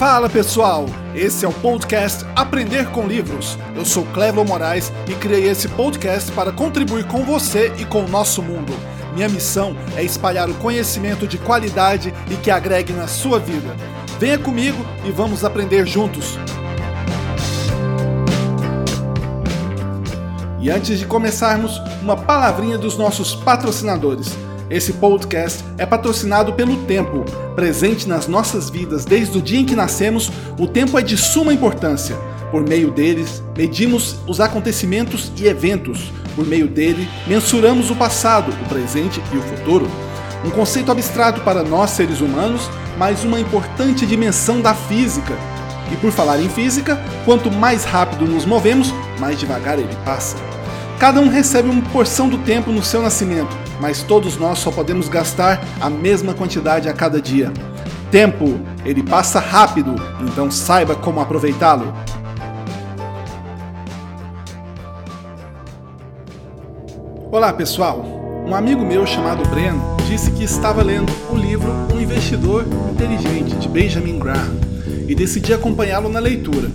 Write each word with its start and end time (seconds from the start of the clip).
Fala 0.00 0.30
pessoal, 0.30 0.86
esse 1.14 1.44
é 1.44 1.48
o 1.48 1.52
podcast 1.52 2.24
Aprender 2.34 2.88
com 2.90 3.06
Livros. 3.06 3.58
Eu 3.76 3.84
sou 3.84 4.02
Clevo 4.14 4.42
Moraes 4.42 4.90
e 5.06 5.14
criei 5.14 5.46
esse 5.46 5.68
podcast 5.68 6.32
para 6.32 6.50
contribuir 6.50 7.06
com 7.06 7.22
você 7.22 7.70
e 7.76 7.84
com 7.84 8.06
o 8.06 8.08
nosso 8.08 8.40
mundo. 8.40 8.72
Minha 9.12 9.28
missão 9.28 9.76
é 9.94 10.02
espalhar 10.02 10.48
o 10.48 10.54
conhecimento 10.54 11.28
de 11.28 11.36
qualidade 11.36 12.14
e 12.30 12.36
que 12.36 12.50
agregue 12.50 12.94
na 12.94 13.06
sua 13.06 13.38
vida. 13.38 13.76
Venha 14.18 14.38
comigo 14.38 14.82
e 15.04 15.12
vamos 15.12 15.44
aprender 15.44 15.86
juntos. 15.86 16.38
E 20.62 20.70
antes 20.70 20.98
de 20.98 21.04
começarmos, 21.04 21.78
uma 22.00 22.16
palavrinha 22.16 22.78
dos 22.78 22.96
nossos 22.96 23.34
patrocinadores. 23.34 24.34
Esse 24.70 24.92
podcast 24.92 25.64
é 25.76 25.84
patrocinado 25.84 26.52
pelo 26.52 26.76
tempo. 26.84 27.24
Presente 27.56 28.08
nas 28.08 28.28
nossas 28.28 28.70
vidas 28.70 29.04
desde 29.04 29.36
o 29.36 29.42
dia 29.42 29.58
em 29.58 29.64
que 29.64 29.74
nascemos, 29.74 30.30
o 30.56 30.64
tempo 30.64 30.96
é 30.96 31.02
de 31.02 31.16
suma 31.16 31.52
importância. 31.52 32.14
Por 32.52 32.62
meio 32.62 32.92
deles, 32.92 33.42
medimos 33.58 34.20
os 34.28 34.38
acontecimentos 34.38 35.32
e 35.36 35.48
eventos. 35.48 36.12
Por 36.36 36.46
meio 36.46 36.68
dele, 36.68 37.08
mensuramos 37.26 37.90
o 37.90 37.96
passado, 37.96 38.52
o 38.64 38.68
presente 38.68 39.20
e 39.32 39.36
o 39.36 39.42
futuro. 39.42 39.90
Um 40.44 40.50
conceito 40.50 40.92
abstrato 40.92 41.40
para 41.40 41.64
nós 41.64 41.90
seres 41.90 42.20
humanos, 42.20 42.70
mas 42.96 43.24
uma 43.24 43.40
importante 43.40 44.06
dimensão 44.06 44.60
da 44.60 44.72
física. 44.72 45.36
E 45.92 45.96
por 45.96 46.12
falar 46.12 46.40
em 46.40 46.48
física, 46.48 46.96
quanto 47.24 47.50
mais 47.50 47.82
rápido 47.82 48.24
nos 48.24 48.46
movemos, 48.46 48.94
mais 49.18 49.36
devagar 49.36 49.80
ele 49.80 49.96
passa. 50.04 50.36
Cada 51.00 51.20
um 51.20 51.28
recebe 51.28 51.68
uma 51.68 51.82
porção 51.90 52.28
do 52.28 52.38
tempo 52.38 52.70
no 52.70 52.84
seu 52.84 53.02
nascimento, 53.02 53.56
mas 53.80 54.02
todos 54.02 54.36
nós 54.36 54.58
só 54.58 54.70
podemos 54.70 55.08
gastar 55.08 55.64
a 55.80 55.88
mesma 55.88 56.34
quantidade 56.34 56.88
a 56.88 56.92
cada 56.92 57.20
dia. 57.20 57.52
Tempo, 58.10 58.60
ele 58.84 59.02
passa 59.02 59.40
rápido, 59.40 59.94
então 60.20 60.50
saiba 60.50 60.94
como 60.94 61.20
aproveitá-lo. 61.20 61.92
Olá 67.32 67.52
pessoal, 67.52 68.04
um 68.44 68.54
amigo 68.54 68.84
meu 68.84 69.06
chamado 69.06 69.48
Breno 69.48 69.96
disse 70.08 70.32
que 70.32 70.42
estava 70.42 70.82
lendo 70.82 71.12
o 71.30 71.36
livro 71.36 71.70
Um 71.94 72.00
Investidor 72.00 72.66
Inteligente 72.90 73.54
de 73.54 73.68
Benjamin 73.68 74.18
Graham 74.18 74.58
e 75.06 75.14
decidi 75.14 75.54
acompanhá-lo 75.54 76.08
na 76.08 76.18
leitura. 76.18 76.68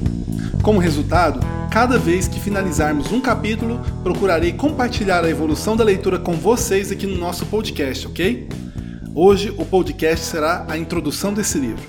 Como 0.64 0.80
resultado, 0.80 1.40
cada 1.76 1.98
vez 1.98 2.26
que 2.26 2.40
finalizarmos 2.40 3.12
um 3.12 3.20
capítulo, 3.20 3.82
procurarei 4.02 4.54
compartilhar 4.54 5.26
a 5.26 5.30
evolução 5.30 5.76
da 5.76 5.84
leitura 5.84 6.18
com 6.18 6.32
vocês 6.32 6.90
aqui 6.90 7.06
no 7.06 7.18
nosso 7.18 7.46
podcast, 7.48 8.08
ok? 8.08 8.48
Hoje 9.14 9.54
o 9.58 9.66
podcast 9.66 10.26
será 10.26 10.66
a 10.70 10.78
introdução 10.78 11.34
desse 11.34 11.58
livro. 11.58 11.84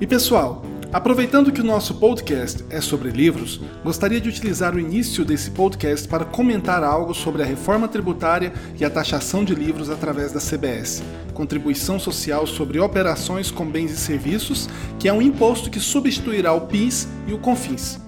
E 0.00 0.06
pessoal, 0.06 0.64
aproveitando 0.92 1.52
que 1.52 1.60
o 1.60 1.64
nosso 1.64 1.94
podcast 1.94 2.64
é 2.70 2.80
sobre 2.80 3.10
livros, 3.10 3.60
gostaria 3.84 4.20
de 4.20 4.28
utilizar 4.28 4.74
o 4.74 4.80
início 4.80 5.24
desse 5.24 5.52
podcast 5.52 6.08
para 6.08 6.24
comentar 6.24 6.82
algo 6.82 7.14
sobre 7.14 7.44
a 7.44 7.46
reforma 7.46 7.86
tributária 7.86 8.52
e 8.80 8.84
a 8.84 8.90
taxação 8.90 9.44
de 9.44 9.54
livros 9.54 9.90
através 9.90 10.32
da 10.32 10.40
CBS, 10.40 11.04
Contribuição 11.34 12.00
Social 12.00 12.48
sobre 12.48 12.80
Operações 12.80 13.48
com 13.48 13.64
Bens 13.64 13.92
e 13.92 13.96
Serviços, 13.96 14.68
que 14.98 15.06
é 15.06 15.12
um 15.12 15.22
imposto 15.22 15.70
que 15.70 15.78
substituirá 15.78 16.52
o 16.52 16.62
PIS 16.62 17.06
e 17.28 17.32
o 17.32 17.38
CONFINS. 17.38 18.07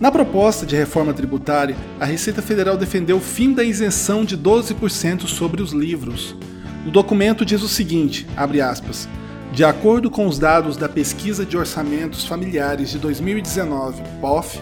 Na 0.00 0.10
proposta 0.10 0.64
de 0.64 0.74
reforma 0.74 1.12
tributária, 1.12 1.76
a 2.00 2.06
Receita 2.06 2.40
Federal 2.40 2.74
defendeu 2.78 3.18
o 3.18 3.20
fim 3.20 3.52
da 3.52 3.62
isenção 3.62 4.24
de 4.24 4.34
12% 4.34 5.26
sobre 5.26 5.60
os 5.60 5.72
livros. 5.72 6.34
O 6.86 6.90
documento 6.90 7.44
diz 7.44 7.62
o 7.62 7.68
seguinte, 7.68 8.26
aspas, 8.34 9.06
de 9.52 9.62
acordo 9.62 10.10
com 10.10 10.26
os 10.26 10.38
dados 10.38 10.78
da 10.78 10.88
Pesquisa 10.88 11.44
de 11.44 11.54
Orçamentos 11.54 12.24
Familiares 12.24 12.88
de 12.88 12.98
2019, 12.98 14.02
POF, 14.22 14.58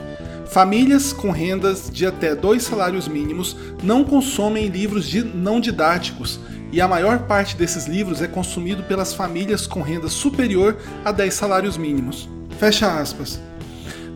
famílias 0.47 1.13
com 1.13 1.31
rendas 1.31 1.89
de 1.89 2.05
até 2.05 2.35
dois 2.35 2.65
salários 2.65 3.07
mínimos 3.07 3.57
não 3.81 4.03
consomem 4.03 4.67
livros 4.67 5.07
de 5.09 5.23
não 5.23 5.61
didáticos 5.61 6.41
e 6.73 6.81
a 6.81 6.89
maior 6.89 7.21
parte 7.29 7.55
desses 7.55 7.87
livros 7.87 8.21
é 8.21 8.27
consumido 8.27 8.83
pelas 8.83 9.15
famílias 9.15 9.69
com 9.69 9.83
renda 9.83 10.09
superior 10.09 10.77
a 11.05 11.13
10 11.13 11.33
salários 11.33 11.77
mínimos. 11.77 12.29
Fecha 12.59 12.99
aspas. 12.99 13.41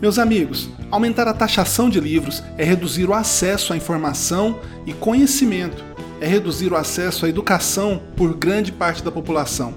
Meus 0.02 0.18
amigos, 0.18 0.68
aumentar 0.90 1.28
a 1.28 1.32
taxação 1.32 1.88
de 1.88 2.00
livros 2.00 2.42
é 2.58 2.64
reduzir 2.64 3.08
o 3.08 3.14
acesso 3.14 3.72
à 3.72 3.76
informação 3.76 4.58
e 4.84 4.92
conhecimento, 4.92 5.84
é 6.20 6.26
reduzir 6.26 6.72
o 6.72 6.76
acesso 6.76 7.24
à 7.24 7.28
educação 7.28 8.02
por 8.16 8.34
grande 8.34 8.72
parte 8.72 9.00
da 9.04 9.12
população. 9.12 9.76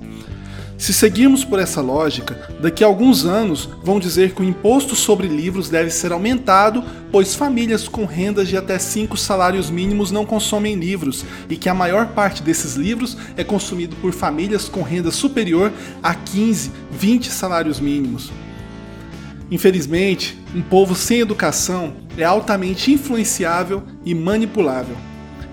Se 0.80 0.92
seguirmos 0.92 1.46
por 1.46 1.60
essa 1.60 1.80
lógica, 1.80 2.50
daqui 2.60 2.84
a 2.84 2.88
alguns 2.88 3.24
anos 3.24 3.70
vão 3.84 4.00
dizer 4.00 4.34
que 4.34 4.42
o 4.42 4.44
imposto 4.44 4.96
sobre 4.96 5.28
livros 5.28 5.70
deve 5.70 5.92
ser 5.92 6.12
aumentado, 6.12 6.84
pois 7.12 7.36
famílias 7.36 7.88
com 7.88 8.04
rendas 8.06 8.48
de 8.48 8.58
até 8.58 8.80
5 8.80 9.16
salários 9.16 9.70
mínimos 9.70 10.10
não 10.10 10.26
consomem 10.26 10.74
livros 10.74 11.24
e 11.48 11.56
que 11.56 11.70
a 11.70 11.74
maior 11.76 12.08
parte 12.08 12.42
desses 12.42 12.74
livros 12.74 13.16
é 13.38 13.44
consumido 13.44 13.96
por 13.98 14.12
famílias 14.12 14.68
com 14.68 14.82
renda 14.82 15.12
superior 15.12 15.72
a 16.02 16.16
15, 16.16 16.72
20 16.92 17.32
salários 17.32 17.80
mínimos. 17.80 18.32
Infelizmente, 19.52 20.38
um 20.56 20.62
povo 20.62 20.96
sem 20.96 21.20
educação 21.20 21.94
é 22.18 22.24
altamente 22.24 22.92
influenciável 22.92 23.84
e 24.04 24.16
manipulável. 24.16 24.98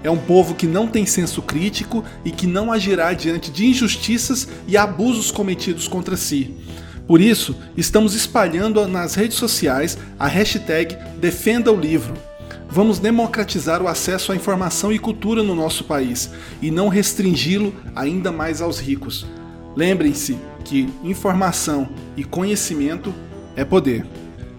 É 0.03 0.11
um 0.11 0.17
povo 0.17 0.55
que 0.55 0.67
não 0.67 0.89
tem 0.89 1.07
senso 1.07 1.43
crítico 1.43 2.03
e 2.25 2.31
que 2.31 2.47
não 2.47 2.73
agirá 2.73 3.13
diante 3.13 3.51
de 3.51 3.67
injustiças 3.67 4.49
e 4.67 4.77
abusos 4.77 5.31
cometidos 5.31 5.87
contra 5.87 6.17
si. 6.17 6.55
Por 7.07 7.21
isso, 7.21 7.57
estamos 7.77 8.15
espalhando 8.15 8.87
nas 8.89 9.15
redes 9.15 9.37
sociais 9.37 9.99
a 10.19 10.27
hashtag 10.27 10.97
Defenda 11.21 11.71
o 11.71 11.79
Livro. 11.79 12.15
Vamos 12.69 12.99
democratizar 12.99 13.83
o 13.83 13.89
acesso 13.89 14.33
à 14.33 14.37
informação 14.37 14.93
e 14.93 14.99
cultura 14.99 15.43
no 15.43 15.55
nosso 15.55 15.85
país 15.85 16.31
e 16.63 16.71
não 16.71 16.89
restringi-lo 16.89 17.75
ainda 17.95 18.33
mais 18.33 18.63
aos 18.63 18.81
ricos. 18.81 19.27
Lembrem-se 19.77 20.39
que 20.65 20.89
informação 21.05 21.89
e 22.17 22.25
conhecimento 22.25 23.15
é 23.57 23.65
poder. 23.65 24.05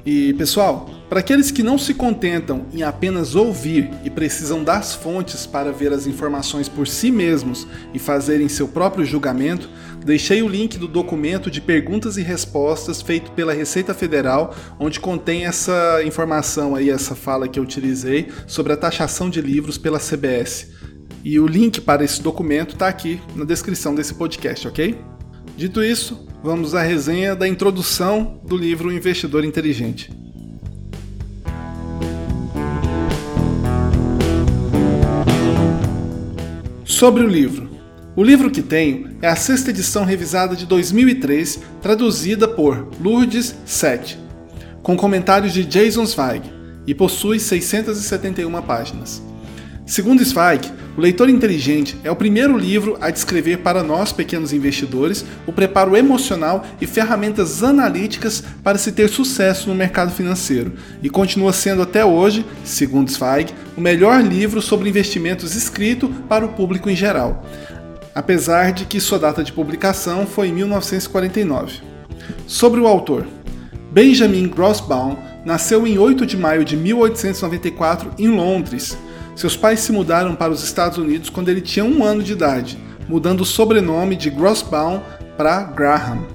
E 0.06 0.34
pessoal, 0.34 0.90
para 1.10 1.20
aqueles 1.20 1.50
que 1.50 1.64
não 1.64 1.78
se 1.78 1.94
contentam 1.94 2.66
em 2.74 2.84
apenas 2.84 3.36
ouvir 3.36 3.90
e 4.04 4.10
precisam 4.10 4.64
das 4.64 4.94
fontes 4.94 5.46
para 5.46 5.72
ver 5.72 5.94
as 5.94 6.08
informações 6.08 6.68
por 6.68 6.88
si 6.88 7.10
mesmos 7.12 7.66
e 7.94 8.00
fazerem 8.00 8.50
seu 8.50 8.68
próprio 8.68 9.06
julgamento, 9.06 9.70
deixei 10.04 10.42
o 10.42 10.48
link 10.48 10.78
do 10.78 10.88
documento 10.88 11.50
de 11.50 11.62
perguntas 11.62 12.18
e 12.18 12.22
respostas 12.22 13.02
feito 13.02 13.32
pela 13.32 13.54
Receita 13.54 13.94
Federal, 13.94 14.54
onde 14.78 15.00
contém 15.00 15.46
essa 15.46 16.02
informação 16.04 16.76
aí, 16.76 16.90
essa 16.90 17.16
fala 17.16 17.48
que 17.48 17.60
eu 17.60 17.64
utilizei 17.64 18.28
sobre 18.46 18.74
a 18.74 18.78
taxação 18.78 19.30
de 19.30 19.40
livros 19.40 19.78
pela 19.78 20.00
CBS. 20.00 20.72
E 21.24 21.40
o 21.40 21.48
link 21.48 21.80
para 21.80 22.04
esse 22.04 22.22
documento 22.22 22.74
está 22.74 22.90
aqui 22.90 23.22
na 23.36 23.46
descrição 23.46 23.96
desse 23.96 24.16
podcast, 24.16 24.68
ok? 24.68 25.00
Dito 25.56 25.82
isso, 25.82 26.28
vamos 26.44 26.76
à 26.76 26.82
resenha 26.82 27.34
da 27.38 27.48
introdução 27.48 28.38
do 28.44 28.58
livro 28.58 28.92
Investidor 28.92 29.46
Inteligente. 29.46 30.12
Sobre 36.84 37.24
o 37.24 37.28
livro. 37.28 37.72
O 38.14 38.24
livro 38.24 38.52
que 38.52 38.62
tenho 38.62 39.18
é 39.22 39.28
a 39.28 39.38
sexta 39.38 39.70
edição 39.70 40.04
revisada 40.04 40.54
de 40.54 40.66
2003, 40.66 41.62
traduzida 41.82 42.46
por 42.46 42.90
Lourdes 43.02 43.56
Sete, 43.66 44.20
com 44.84 44.98
comentários 44.98 45.54
de 45.54 45.64
Jason 45.64 46.06
Zweig, 46.06 46.44
e 46.86 46.94
possui 46.94 47.40
671 47.40 48.62
páginas. 48.62 49.24
Segundo 49.86 50.24
Zweig, 50.24 50.70
o 50.96 51.02
Leitor 51.02 51.28
Inteligente 51.28 51.98
é 52.04 52.12
o 52.12 52.16
primeiro 52.16 52.56
livro 52.56 52.98
a 53.02 53.10
descrever 53.10 53.58
para 53.58 53.82
nós, 53.82 54.12
pequenos 54.12 54.54
investidores, 54.54 55.26
o 55.48 55.52
preparo 55.52 55.98
emocional 55.98 56.64
e 56.80 56.86
ferramentas 56.86 57.64
analíticas 57.64 58.44
para 58.64 58.78
se 58.78 58.92
ter 58.92 59.10
sucesso 59.10 59.70
no 59.70 59.76
mercado 59.76 60.12
financeiro, 60.12 60.74
e 61.02 61.10
continua 61.10 61.52
sendo 61.52 61.82
até 61.82 62.06
hoje, 62.06 62.46
segundo 62.64 63.10
Zweig, 63.10 63.52
o 63.76 63.82
melhor 63.82 64.22
livro 64.22 64.62
sobre 64.62 64.88
investimentos 64.88 65.56
escrito 65.56 66.08
para 66.30 66.46
o 66.46 66.50
público 66.50 66.92
em 66.92 66.96
geral, 66.96 67.44
apesar 68.14 68.72
de 68.72 68.86
que 68.86 69.00
sua 69.00 69.18
data 69.18 69.44
de 69.44 69.52
publicação 69.52 70.28
foi 70.28 70.50
em 70.50 70.54
1949. 70.54 71.82
Sobre 72.46 72.80
o 72.80 72.86
autor, 72.86 73.26
Benjamin 73.92 74.48
Grossbaum 74.48 75.18
nasceu 75.44 75.88
em 75.88 75.98
8 75.98 76.24
de 76.24 76.38
maio 76.38 76.64
de 76.64 76.78
1894 76.78 78.12
em 78.20 78.28
Londres 78.28 78.96
seus 79.36 79.56
pais 79.58 79.80
se 79.80 79.92
mudaram 79.92 80.36
para 80.36 80.52
os 80.52 80.64
Estados 80.64 80.98
Unidos 80.98 81.30
quando 81.30 81.50
ele 81.50 81.62
tinha 81.62 81.86
um 81.86 82.04
ano 82.04 82.22
de 82.22 82.34
idade, 82.34 82.78
mudando 83.08 83.42
o 83.42 83.46
sobrenome 83.46 84.16
de 84.16 84.30
Grossbaum 84.30 85.02
para 85.38 85.64
Graham. 85.64 86.26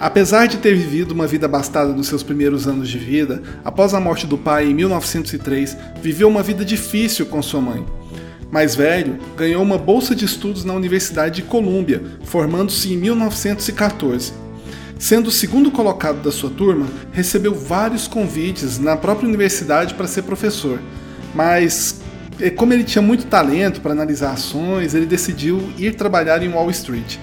Apesar 0.00 0.46
de 0.46 0.58
ter 0.58 0.76
vivido 0.76 1.12
uma 1.12 1.26
vida 1.26 1.46
abastada 1.46 1.92
nos 1.92 2.06
seus 2.06 2.22
primeiros 2.22 2.68
anos 2.68 2.88
de 2.88 2.98
vida, 2.98 3.42
após 3.64 3.94
a 3.94 4.00
morte 4.00 4.26
do 4.26 4.38
pai 4.38 4.66
em 4.66 4.74
1903, 4.74 5.76
viveu 6.00 6.28
uma 6.28 6.42
vida 6.42 6.64
difícil 6.64 7.26
com 7.26 7.42
sua 7.42 7.60
mãe. 7.60 7.84
Mais 8.50 8.76
velho, 8.76 9.18
ganhou 9.36 9.62
uma 9.62 9.76
bolsa 9.76 10.14
de 10.14 10.24
estudos 10.24 10.64
na 10.64 10.72
Universidade 10.72 11.36
de 11.36 11.42
Columbia, 11.42 12.02
formando-se 12.22 12.92
em 12.92 12.96
1914. 12.96 14.32
Sendo 14.98 15.28
o 15.28 15.32
segundo 15.32 15.70
colocado 15.70 16.22
da 16.22 16.32
sua 16.32 16.50
turma, 16.50 16.86
recebeu 17.12 17.54
vários 17.54 18.08
convites 18.08 18.78
na 18.78 18.96
própria 18.96 19.28
universidade 19.28 19.94
para 19.94 20.06
ser 20.06 20.22
professor, 20.22 20.80
mas 21.34 22.00
como 22.56 22.72
ele 22.72 22.84
tinha 22.84 23.02
muito 23.02 23.26
talento 23.26 23.80
para 23.80 23.92
analisar 23.92 24.32
ações, 24.32 24.94
ele 24.94 25.06
decidiu 25.06 25.72
ir 25.76 25.94
trabalhar 25.94 26.42
em 26.42 26.48
Wall 26.48 26.70
Street. 26.70 27.16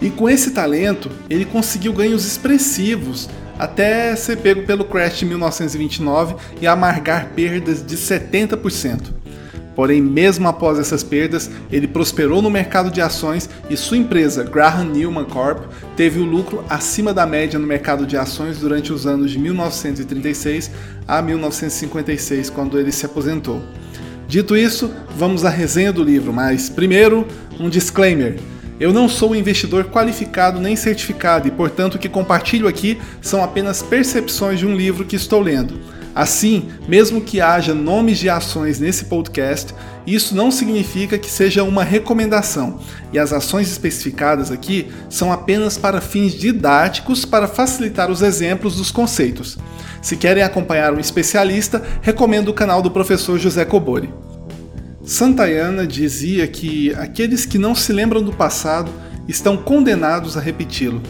E 0.00 0.10
com 0.10 0.28
esse 0.28 0.50
talento, 0.50 1.10
ele 1.30 1.44
conseguiu 1.44 1.92
ganhos 1.92 2.26
expressivos 2.26 3.28
até 3.58 4.14
ser 4.16 4.38
pego 4.38 4.62
pelo 4.62 4.84
crash 4.84 5.18
de 5.18 5.26
1929 5.26 6.34
e 6.60 6.66
amargar 6.66 7.30
perdas 7.34 7.84
de 7.84 7.96
70%. 7.96 9.22
Porém, 9.74 10.02
mesmo 10.02 10.48
após 10.48 10.78
essas 10.78 11.02
perdas, 11.02 11.50
ele 11.70 11.86
prosperou 11.86 12.42
no 12.42 12.50
mercado 12.50 12.90
de 12.90 13.00
ações 13.00 13.48
e 13.70 13.76
sua 13.76 13.96
empresa, 13.96 14.44
Graham 14.44 14.84
Newman 14.84 15.24
Corp, 15.24 15.64
teve 15.96 16.20
o 16.20 16.24
lucro 16.24 16.64
acima 16.68 17.14
da 17.14 17.26
média 17.26 17.58
no 17.58 17.66
mercado 17.66 18.04
de 18.04 18.16
ações 18.16 18.58
durante 18.58 18.92
os 18.92 19.06
anos 19.06 19.30
de 19.30 19.38
1936 19.38 20.70
a 21.08 21.22
1956, 21.22 22.50
quando 22.50 22.78
ele 22.78 22.92
se 22.92 23.06
aposentou. 23.06 23.62
Dito 24.32 24.56
isso, 24.56 24.90
vamos 25.14 25.44
à 25.44 25.50
resenha 25.50 25.92
do 25.92 26.02
livro, 26.02 26.32
mas 26.32 26.70
primeiro, 26.70 27.28
um 27.60 27.68
disclaimer. 27.68 28.38
Eu 28.80 28.90
não 28.90 29.06
sou 29.06 29.32
um 29.32 29.34
investidor 29.34 29.84
qualificado 29.84 30.58
nem 30.58 30.74
certificado 30.74 31.46
e, 31.46 31.50
portanto, 31.50 31.96
o 31.96 31.98
que 31.98 32.08
compartilho 32.08 32.66
aqui 32.66 32.98
são 33.20 33.44
apenas 33.44 33.82
percepções 33.82 34.58
de 34.58 34.66
um 34.66 34.74
livro 34.74 35.04
que 35.04 35.16
estou 35.16 35.38
lendo. 35.38 35.78
Assim, 36.14 36.68
mesmo 36.86 37.22
que 37.22 37.40
haja 37.40 37.72
nomes 37.72 38.18
de 38.18 38.28
ações 38.28 38.78
nesse 38.78 39.06
podcast, 39.06 39.74
isso 40.06 40.34
não 40.34 40.50
significa 40.50 41.18
que 41.18 41.30
seja 41.30 41.64
uma 41.64 41.82
recomendação, 41.82 42.80
e 43.12 43.18
as 43.18 43.32
ações 43.32 43.70
especificadas 43.70 44.50
aqui 44.50 44.88
são 45.08 45.32
apenas 45.32 45.78
para 45.78 46.00
fins 46.00 46.34
didáticos 46.34 47.24
para 47.24 47.48
facilitar 47.48 48.10
os 48.10 48.20
exemplos 48.20 48.76
dos 48.76 48.90
conceitos. 48.90 49.58
Se 50.02 50.16
querem 50.16 50.42
acompanhar 50.42 50.92
um 50.92 51.00
especialista, 51.00 51.82
recomendo 52.02 52.48
o 52.48 52.54
canal 52.54 52.82
do 52.82 52.90
professor 52.90 53.38
José 53.38 53.64
Cobori. 53.64 54.12
Santayana 55.04 55.86
dizia 55.86 56.46
que 56.46 56.94
aqueles 56.94 57.46
que 57.46 57.58
não 57.58 57.74
se 57.74 57.92
lembram 57.92 58.22
do 58.22 58.32
passado 58.32 58.90
estão 59.26 59.56
condenados 59.56 60.36
a 60.36 60.40
repeti-lo. 60.40 61.00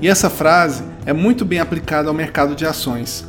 E 0.00 0.08
essa 0.08 0.30
frase 0.30 0.82
é 1.04 1.12
muito 1.12 1.44
bem 1.44 1.58
aplicada 1.58 2.08
ao 2.08 2.14
mercado 2.14 2.54
de 2.54 2.66
ações. 2.66 3.24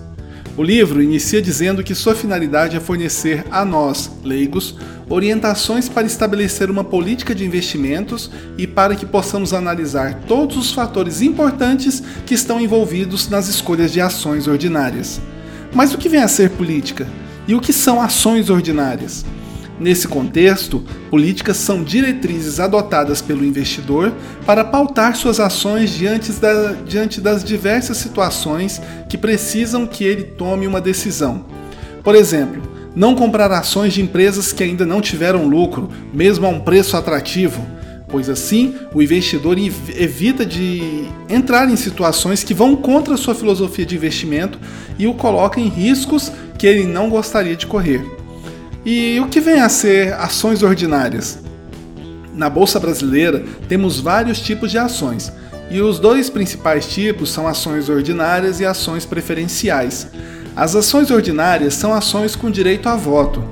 O 0.57 0.63
livro 0.63 1.03
inicia 1.03 1.39
dizendo 1.39 1.83
que 1.83 1.93
sua 1.93 2.15
finalidade 2.15 2.75
é 2.75 2.79
fornecer 2.79 3.45
a 3.51 3.63
nós, 3.63 4.09
leigos, 4.23 4.75
orientações 5.07 5.87
para 5.87 6.07
estabelecer 6.07 6.71
uma 6.71 6.83
política 6.83 7.35
de 7.35 7.45
investimentos 7.45 8.31
e 8.57 8.65
para 8.65 8.95
que 8.95 9.05
possamos 9.05 9.53
analisar 9.53 10.23
todos 10.27 10.57
os 10.57 10.71
fatores 10.71 11.21
importantes 11.21 12.01
que 12.25 12.33
estão 12.33 12.59
envolvidos 12.59 13.29
nas 13.29 13.47
escolhas 13.47 13.93
de 13.93 14.01
ações 14.01 14.47
ordinárias. 14.47 15.21
Mas 15.75 15.93
o 15.93 15.97
que 15.99 16.09
vem 16.09 16.23
a 16.23 16.27
ser 16.27 16.49
política? 16.49 17.07
E 17.47 17.53
o 17.53 17.61
que 17.61 17.71
são 17.71 18.01
ações 18.01 18.49
ordinárias? 18.49 19.23
Nesse 19.79 20.07
contexto, 20.07 20.83
políticas 21.09 21.57
são 21.57 21.83
diretrizes 21.83 22.59
adotadas 22.59 23.21
pelo 23.21 23.45
investidor 23.45 24.11
para 24.45 24.65
pautar 24.65 25.15
suas 25.15 25.39
ações 25.39 25.91
diante, 25.91 26.31
da, 26.33 26.73
diante 26.73 27.21
das 27.21 27.43
diversas 27.43 27.97
situações 27.97 28.81
que 29.07 29.17
precisam 29.17 29.85
que 29.85 30.03
ele 30.03 30.23
tome 30.23 30.65
uma 30.65 30.81
decisão. 30.81 31.45
Por 32.03 32.15
exemplo, 32.15 32.61
não 32.95 33.13
comprar 33.13 33.51
ações 33.51 33.93
de 33.93 34.01
empresas 34.01 34.51
que 34.51 34.63
ainda 34.63 34.83
não 34.83 34.99
tiveram 34.99 35.47
lucro, 35.47 35.89
mesmo 36.11 36.47
a 36.47 36.49
um 36.49 36.59
preço 36.59 36.97
atrativo, 36.97 37.63
pois 38.07 38.27
assim 38.29 38.73
o 38.95 39.01
investidor 39.01 39.57
evita 39.59 40.43
de 40.43 41.07
entrar 41.29 41.69
em 41.69 41.75
situações 41.75 42.43
que 42.43 42.53
vão 42.55 42.75
contra 42.75 43.15
sua 43.15 43.35
filosofia 43.35 43.85
de 43.85 43.95
investimento 43.95 44.57
e 44.97 45.05
o 45.05 45.13
coloca 45.13 45.59
em 45.59 45.67
riscos 45.67 46.31
que 46.57 46.65
ele 46.65 46.87
não 46.87 47.11
gostaria 47.11 47.55
de 47.55 47.67
correr. 47.67 48.16
E 48.85 49.19
o 49.19 49.27
que 49.27 49.41
vem 49.41 49.59
a 49.59 49.69
ser 49.69 50.13
ações 50.13 50.63
ordinárias? 50.63 51.39
Na 52.33 52.49
Bolsa 52.49 52.79
Brasileira 52.79 53.43
temos 53.67 53.99
vários 53.99 54.39
tipos 54.39 54.71
de 54.71 54.77
ações, 54.77 55.31
e 55.69 55.81
os 55.81 55.99
dois 55.99 56.29
principais 56.29 56.87
tipos 56.87 57.31
são 57.31 57.47
ações 57.47 57.89
ordinárias 57.89 58.59
e 58.59 58.65
ações 58.65 59.05
preferenciais. 59.05 60.07
As 60.55 60.75
ações 60.75 61.11
ordinárias 61.11 61.73
são 61.73 61.93
ações 61.93 62.35
com 62.35 62.49
direito 62.49 62.87
a 62.87 62.95
voto. 62.95 63.43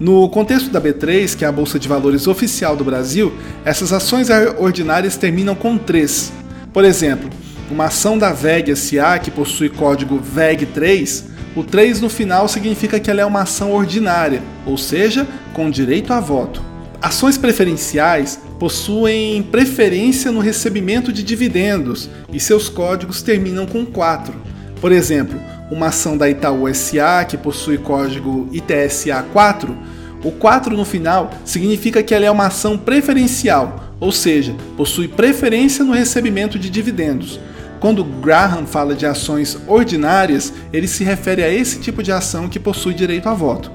No 0.00 0.28
contexto 0.28 0.70
da 0.70 0.80
B3, 0.80 1.36
que 1.36 1.44
é 1.44 1.48
a 1.48 1.52
Bolsa 1.52 1.78
de 1.78 1.86
Valores 1.86 2.26
oficial 2.26 2.74
do 2.74 2.84
Brasil, 2.84 3.32
essas 3.64 3.92
ações 3.92 4.28
ordinárias 4.58 5.16
terminam 5.16 5.54
com 5.54 5.78
3. 5.78 6.32
Por 6.72 6.84
exemplo, 6.84 7.30
uma 7.70 7.84
ação 7.84 8.18
da 8.18 8.32
VEG 8.32 8.74
SA 8.74 9.18
que 9.18 9.30
possui 9.30 9.68
código 9.68 10.20
VEG3 10.20 11.31
o 11.54 11.62
3 11.62 12.00
no 12.00 12.08
final 12.08 12.48
significa 12.48 12.98
que 12.98 13.10
ela 13.10 13.20
é 13.20 13.26
uma 13.26 13.42
ação 13.42 13.72
ordinária, 13.72 14.42
ou 14.64 14.78
seja, 14.78 15.26
com 15.52 15.70
direito 15.70 16.12
a 16.12 16.20
voto. 16.20 16.62
Ações 17.00 17.36
preferenciais 17.36 18.40
possuem 18.58 19.42
preferência 19.42 20.30
no 20.30 20.40
recebimento 20.40 21.12
de 21.12 21.22
dividendos 21.22 22.08
e 22.32 22.38
seus 22.38 22.68
códigos 22.68 23.20
terminam 23.20 23.66
com 23.66 23.84
4. 23.84 24.32
Por 24.80 24.92
exemplo, 24.92 25.38
uma 25.70 25.88
ação 25.88 26.16
da 26.16 26.30
Itaú 26.30 26.72
SA 26.74 27.24
que 27.28 27.36
possui 27.36 27.76
código 27.76 28.48
ITSA 28.52 29.24
4, 29.32 29.76
o 30.24 30.30
4 30.30 30.76
no 30.76 30.84
final 30.84 31.32
significa 31.44 32.02
que 32.02 32.14
ela 32.14 32.24
é 32.24 32.30
uma 32.30 32.46
ação 32.46 32.78
preferencial, 32.78 33.92
ou 33.98 34.12
seja, 34.12 34.54
possui 34.76 35.08
preferência 35.08 35.84
no 35.84 35.92
recebimento 35.92 36.58
de 36.58 36.70
dividendos. 36.70 37.40
Quando 37.82 38.04
Graham 38.04 38.64
fala 38.64 38.94
de 38.94 39.04
ações 39.04 39.58
ordinárias, 39.66 40.52
ele 40.72 40.86
se 40.86 41.02
refere 41.02 41.42
a 41.42 41.52
esse 41.52 41.80
tipo 41.80 42.00
de 42.00 42.12
ação 42.12 42.48
que 42.48 42.60
possui 42.60 42.94
direito 42.94 43.28
a 43.28 43.34
voto. 43.34 43.72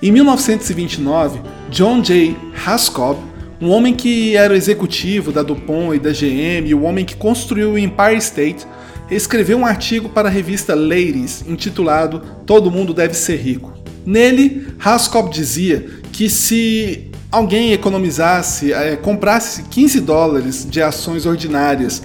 Em 0.00 0.12
1929, 0.12 1.40
John 1.68 2.00
J. 2.02 2.36
Haskell, 2.64 3.18
um 3.60 3.70
homem 3.70 3.92
que 3.94 4.36
era 4.36 4.56
executivo 4.56 5.32
da 5.32 5.42
DuPont 5.42 5.96
e 5.96 5.98
da 5.98 6.12
GM, 6.12 6.68
e 6.68 6.72
o 6.72 6.84
homem 6.84 7.04
que 7.04 7.16
construiu 7.16 7.72
o 7.72 7.78
Empire 7.78 8.18
State, 8.18 8.64
escreveu 9.10 9.58
um 9.58 9.66
artigo 9.66 10.08
para 10.08 10.28
a 10.28 10.30
revista 10.30 10.72
Ladies 10.76 11.44
intitulado 11.48 12.22
Todo 12.46 12.70
Mundo 12.70 12.94
Deve 12.94 13.14
Ser 13.14 13.38
Rico. 13.38 13.72
Nele, 14.06 14.68
Haskell 14.78 15.28
dizia 15.30 15.84
que 16.12 16.30
se 16.30 17.10
alguém 17.32 17.72
economizasse, 17.72 18.72
é, 18.72 18.94
comprasse 18.94 19.64
15 19.64 20.00
dólares 20.02 20.64
de 20.70 20.80
ações 20.80 21.26
ordinárias 21.26 22.04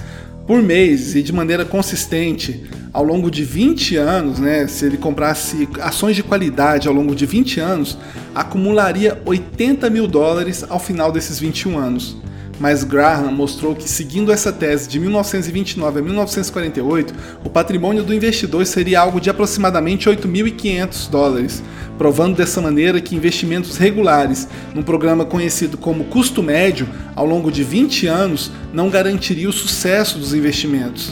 por 0.52 0.62
mês 0.62 1.16
e 1.16 1.24
de 1.24 1.32
maneira 1.32 1.64
consistente 1.64 2.66
ao 2.92 3.06
longo 3.06 3.32
de 3.32 3.42
20 3.42 3.96
anos, 3.96 4.38
né, 4.38 4.68
se 4.68 4.86
ele 4.86 4.98
comprasse 4.98 5.66
ações 5.80 6.14
de 6.14 6.22
qualidade 6.22 6.90
ao 6.90 6.94
longo 6.94 7.16
de 7.16 7.26
20 7.26 7.62
anos, 7.62 7.98
acumularia 8.36 9.22
80 9.26 9.90
mil 9.90 10.06
dólares 10.08 10.66
ao 10.68 10.78
final 10.78 11.10
desses 11.10 11.40
21 11.40 11.78
anos. 11.78 12.18
Mas 12.62 12.84
Graham 12.84 13.32
mostrou 13.32 13.74
que, 13.74 13.90
seguindo 13.90 14.32
essa 14.32 14.54
tese 14.54 14.88
de 14.88 15.00
1929 15.00 16.00
a 16.00 16.04
1948, 16.04 17.12
o 17.44 17.50
patrimônio 17.50 18.04
do 18.04 18.14
investidor 18.14 18.64
seria 18.68 19.00
algo 19.00 19.20
de 19.20 19.32
aproximadamente 19.32 20.08
8.500 20.08 21.10
dólares, 21.10 21.64
provando 21.98 22.38
dessa 22.38 22.62
maneira 22.62 23.02
que 23.02 23.16
investimentos 23.16 23.78
regulares 23.78 24.48
num 24.76 24.84
programa 24.84 25.26
conhecido 25.26 25.76
como 25.76 26.04
custo 26.04 26.44
médio 26.44 26.88
ao 27.16 27.26
longo 27.26 27.52
de 27.52 27.64
20 27.64 28.06
anos 28.06 28.52
não 28.72 28.92
garantiria 28.92 29.50
o 29.50 29.54
sucesso 29.54 30.20
dos 30.20 30.32
investimentos. 30.32 31.12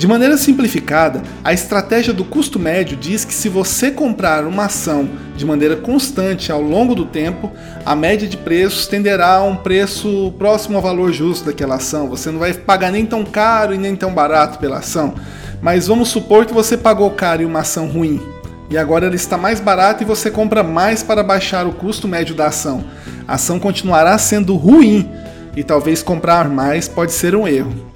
De 0.00 0.06
maneira 0.06 0.38
simplificada, 0.38 1.22
a 1.44 1.52
estratégia 1.52 2.14
do 2.14 2.24
custo 2.24 2.58
médio 2.58 2.96
diz 2.96 3.22
que 3.22 3.34
se 3.34 3.50
você 3.50 3.90
comprar 3.90 4.46
uma 4.46 4.64
ação 4.64 5.06
de 5.36 5.44
maneira 5.44 5.76
constante 5.76 6.50
ao 6.50 6.62
longo 6.62 6.94
do 6.94 7.04
tempo, 7.04 7.52
a 7.84 7.94
média 7.94 8.26
de 8.26 8.38
preços 8.38 8.86
tenderá 8.86 9.34
a 9.34 9.44
um 9.44 9.56
preço 9.56 10.32
próximo 10.38 10.76
ao 10.76 10.82
valor 10.82 11.12
justo 11.12 11.44
daquela 11.44 11.74
ação. 11.74 12.08
Você 12.08 12.30
não 12.30 12.38
vai 12.38 12.54
pagar 12.54 12.90
nem 12.90 13.04
tão 13.04 13.22
caro 13.22 13.74
e 13.74 13.78
nem 13.78 13.94
tão 13.94 14.14
barato 14.14 14.58
pela 14.58 14.78
ação. 14.78 15.16
Mas 15.60 15.88
vamos 15.88 16.08
supor 16.08 16.46
que 16.46 16.54
você 16.54 16.78
pagou 16.78 17.10
caro 17.10 17.42
em 17.42 17.44
uma 17.44 17.60
ação 17.60 17.86
ruim 17.86 18.18
e 18.70 18.78
agora 18.78 19.04
ela 19.04 19.14
está 19.14 19.36
mais 19.36 19.60
barata 19.60 20.02
e 20.02 20.06
você 20.06 20.30
compra 20.30 20.62
mais 20.62 21.02
para 21.02 21.22
baixar 21.22 21.66
o 21.66 21.72
custo 21.72 22.08
médio 22.08 22.34
da 22.34 22.46
ação. 22.46 22.82
A 23.28 23.34
ação 23.34 23.60
continuará 23.60 24.16
sendo 24.16 24.56
ruim 24.56 25.10
e 25.54 25.62
talvez 25.62 26.02
comprar 26.02 26.48
mais 26.48 26.88
pode 26.88 27.12
ser 27.12 27.36
um 27.36 27.46
erro. 27.46 27.89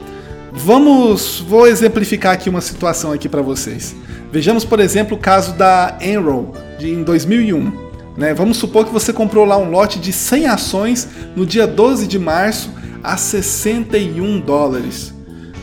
Vamos, 0.56 1.40
vou 1.40 1.66
exemplificar 1.66 2.32
aqui 2.32 2.49
uma 2.49 2.61
situação 2.61 3.12
aqui 3.12 3.28
para 3.28 3.42
vocês. 3.42 3.94
Vejamos, 4.30 4.64
por 4.64 4.80
exemplo, 4.80 5.16
o 5.16 5.20
caso 5.20 5.52
da 5.54 5.99
Enroll 6.00 6.54
de 6.78 6.88
em 6.90 7.02
2001. 7.02 7.84
Né? 8.16 8.32
Vamos 8.32 8.56
supor 8.56 8.84
que 8.87 8.92
você 8.92 9.12
comprou 9.12 9.44
lá 9.44 9.58
um 9.58 9.68
lote 9.68 9.99
de 9.99 10.12
100 10.12 10.46
ações 10.46 11.08
no 11.34 11.44
dia 11.44 11.66
12 11.66 12.06
de 12.06 12.18
março 12.18 12.70
a 13.02 13.16
61 13.16 14.40
dólares. 14.40 15.12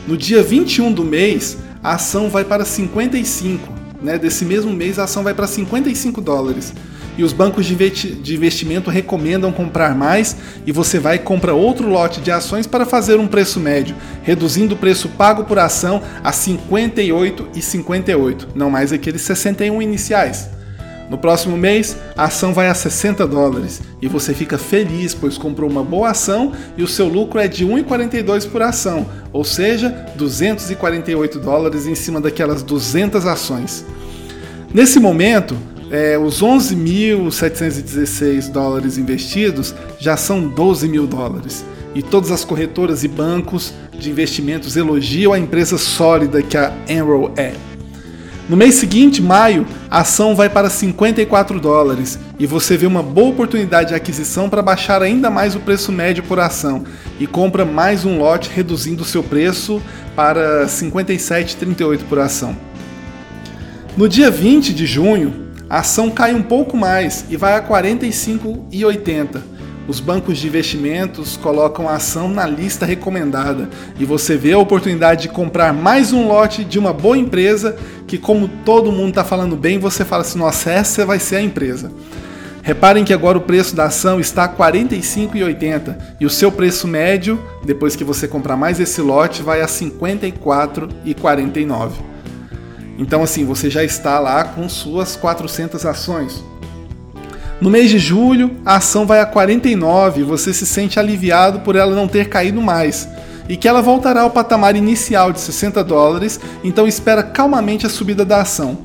No 0.06 0.16
dia 0.16 0.42
21 0.42 0.92
do 0.92 1.04
mês, 1.04 1.56
a 1.82 1.94
ação 1.94 2.28
vai 2.28 2.44
para 2.44 2.64
55 2.64 3.82
né, 4.02 4.18
desse 4.18 4.44
mesmo 4.44 4.72
mês 4.72 4.98
a 4.98 5.04
ação 5.04 5.22
vai 5.22 5.32
para 5.32 5.46
55 5.46 6.20
dólares. 6.20 6.74
E 7.16 7.24
os 7.24 7.32
bancos 7.32 7.64
de 7.66 8.34
investimento 8.34 8.90
recomendam 8.90 9.52
comprar 9.52 9.94
mais 9.94 10.36
e 10.66 10.72
você 10.72 10.98
vai 10.98 11.16
e 11.16 11.20
compra 11.20 11.54
outro 11.54 11.88
lote 11.88 12.20
de 12.20 12.30
ações 12.30 12.66
para 12.66 12.86
fazer 12.86 13.18
um 13.18 13.26
preço 13.26 13.60
médio, 13.60 13.94
reduzindo 14.22 14.74
o 14.74 14.78
preço 14.78 15.08
pago 15.10 15.44
por 15.44 15.58
ação 15.58 16.02
a 16.22 16.30
58,58, 16.30 18.48
não 18.54 18.70
mais 18.70 18.92
aqueles 18.92 19.22
61 19.22 19.82
iniciais. 19.82 20.48
No 21.12 21.18
próximo 21.18 21.58
mês, 21.58 21.94
a 22.16 22.24
ação 22.24 22.54
vai 22.54 22.68
a 22.68 22.74
60 22.74 23.26
dólares 23.26 23.82
e 24.00 24.08
você 24.08 24.32
fica 24.32 24.56
feliz 24.56 25.12
pois 25.12 25.36
comprou 25.36 25.68
uma 25.68 25.84
boa 25.84 26.08
ação 26.08 26.52
e 26.74 26.82
o 26.82 26.88
seu 26.88 27.06
lucro 27.06 27.38
é 27.38 27.46
de 27.46 27.66
1,42 27.66 28.48
por 28.48 28.62
ação, 28.62 29.06
ou 29.30 29.44
seja, 29.44 29.90
248 30.14 31.38
dólares 31.38 31.86
em 31.86 31.94
cima 31.94 32.18
daquelas 32.18 32.62
200 32.62 33.26
ações. 33.26 33.84
Nesse 34.72 34.98
momento, 34.98 35.54
é, 35.92 36.18
os 36.18 36.42
11.716 36.42 38.50
dólares 38.50 38.96
investidos 38.96 39.74
já 39.98 40.16
são 40.16 40.48
12 40.48 40.88
mil 40.88 41.06
dólares. 41.06 41.62
E 41.94 42.02
todas 42.02 42.30
as 42.30 42.42
corretoras 42.42 43.04
e 43.04 43.08
bancos 43.08 43.74
de 43.92 44.10
investimentos 44.10 44.74
elogiam 44.74 45.34
a 45.34 45.38
empresa 45.38 45.76
sólida 45.76 46.42
que 46.42 46.56
a 46.56 46.72
Enroll 46.88 47.30
é. 47.36 47.52
No 48.48 48.56
mês 48.56 48.76
seguinte, 48.76 49.20
maio, 49.20 49.66
a 49.90 50.00
ação 50.00 50.34
vai 50.34 50.48
para 50.48 50.70
54 50.70 51.60
dólares 51.60 52.18
e 52.38 52.46
você 52.46 52.78
vê 52.78 52.86
uma 52.86 53.02
boa 53.02 53.28
oportunidade 53.28 53.90
de 53.90 53.94
aquisição 53.94 54.48
para 54.48 54.62
baixar 54.62 55.02
ainda 55.02 55.28
mais 55.30 55.54
o 55.54 55.60
preço 55.60 55.92
médio 55.92 56.22
por 56.24 56.40
ação 56.40 56.84
e 57.20 57.26
compra 57.26 57.66
mais 57.66 58.06
um 58.06 58.18
lote 58.18 58.50
reduzindo 58.52 59.02
o 59.02 59.06
seu 59.06 59.22
preço 59.22 59.82
para 60.16 60.66
57,38 60.66 62.00
por 62.08 62.18
ação. 62.18 62.56
No 63.96 64.08
dia 64.08 64.28
20 64.30 64.72
de 64.72 64.86
junho, 64.86 65.51
a 65.72 65.78
ação 65.78 66.10
cai 66.10 66.34
um 66.34 66.42
pouco 66.42 66.76
mais 66.76 67.24
e 67.30 67.36
vai 67.38 67.56
a 67.56 67.66
45,80 67.66 69.40
os 69.88 70.00
bancos 70.00 70.36
de 70.36 70.46
investimentos 70.46 71.38
colocam 71.38 71.88
a 71.88 71.94
ação 71.94 72.28
na 72.28 72.46
lista 72.46 72.84
recomendada 72.84 73.70
e 73.98 74.04
você 74.04 74.36
vê 74.36 74.52
a 74.52 74.58
oportunidade 74.58 75.22
de 75.22 75.30
comprar 75.30 75.72
mais 75.72 76.12
um 76.12 76.28
lote 76.28 76.62
de 76.62 76.78
uma 76.78 76.92
boa 76.92 77.16
empresa 77.16 77.74
que, 78.06 78.18
como 78.18 78.48
todo 78.66 78.92
mundo 78.92 79.08
está 79.08 79.24
falando 79.24 79.56
bem, 79.56 79.78
você 79.78 80.04
fala 80.04 80.20
assim: 80.20 80.38
nossa, 80.38 80.70
essa 80.70 81.06
vai 81.06 81.18
ser 81.18 81.36
a 81.36 81.42
empresa. 81.42 81.90
Reparem 82.62 83.02
que 83.02 83.14
agora 83.14 83.38
o 83.38 83.40
preço 83.40 83.74
da 83.74 83.86
ação 83.86 84.20
está 84.20 84.44
a 84.44 84.46
R$ 84.46 84.56
45,80 84.56 85.96
e 86.20 86.26
o 86.26 86.30
seu 86.30 86.52
preço 86.52 86.86
médio, 86.86 87.42
depois 87.64 87.96
que 87.96 88.04
você 88.04 88.28
comprar 88.28 88.56
mais 88.56 88.78
esse 88.78 89.00
lote, 89.00 89.42
vai 89.42 89.62
a 89.62 89.66
R$ 89.66 89.72
54,49. 89.72 92.11
Então, 92.98 93.22
assim, 93.22 93.44
você 93.44 93.70
já 93.70 93.82
está 93.82 94.18
lá 94.18 94.44
com 94.44 94.68
suas 94.68 95.16
400 95.16 95.84
ações. 95.86 96.44
No 97.60 97.70
mês 97.70 97.90
de 97.90 97.98
julho, 97.98 98.50
a 98.64 98.76
ação 98.76 99.06
vai 99.06 99.20
a 99.20 99.26
49 99.26 100.20
e 100.20 100.24
você 100.24 100.52
se 100.52 100.66
sente 100.66 100.98
aliviado 100.98 101.60
por 101.60 101.76
ela 101.76 101.94
não 101.94 102.08
ter 102.08 102.28
caído 102.28 102.60
mais. 102.60 103.08
E 103.48 103.56
que 103.56 103.68
ela 103.68 103.80
voltará 103.80 104.22
ao 104.22 104.30
patamar 104.30 104.74
inicial 104.74 105.32
de 105.32 105.40
60 105.40 105.82
dólares, 105.84 106.40
então 106.64 106.86
espera 106.86 107.22
calmamente 107.22 107.86
a 107.86 107.88
subida 107.88 108.24
da 108.24 108.40
ação. 108.40 108.78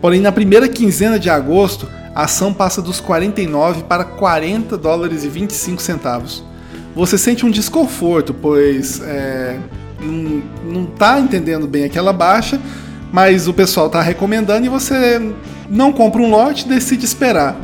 Porém, 0.00 0.20
na 0.20 0.32
primeira 0.32 0.68
quinzena 0.68 1.18
de 1.18 1.30
agosto, 1.30 1.88
a 2.14 2.24
ação 2.24 2.52
passa 2.52 2.82
dos 2.82 3.00
49 3.00 3.84
para 3.84 4.04
40 4.04 4.76
dólares 4.76 5.22
e 5.24 5.28
25 5.28 5.80
centavos. 5.80 6.42
Você 6.94 7.16
sente 7.16 7.46
um 7.46 7.50
desconforto, 7.50 8.34
pois 8.34 9.00
é, 9.02 9.56
não 10.64 10.84
está 10.84 11.20
entendendo 11.20 11.68
bem 11.68 11.84
aquela 11.84 12.12
baixa, 12.12 12.60
mas 13.12 13.48
o 13.48 13.54
pessoal 13.54 13.86
está 13.86 14.00
recomendando 14.00 14.66
e 14.66 14.68
você 14.68 15.20
não 15.68 15.92
compra 15.92 16.22
um 16.22 16.30
lote 16.30 16.64
e 16.64 16.68
decide 16.68 17.04
esperar. 17.04 17.56